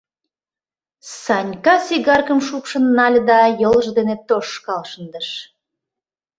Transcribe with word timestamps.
—Санька 1.21 1.75
сигаркым 1.85 2.39
шупшын 2.47 2.85
нале 2.97 3.21
да 3.29 3.39
йолжо 3.61 3.91
дене 3.97 4.15
тошкал 4.27 4.81
шындыш. 4.91 5.29